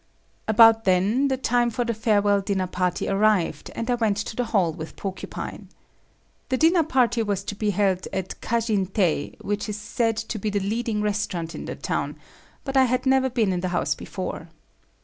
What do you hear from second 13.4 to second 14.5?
in the house before.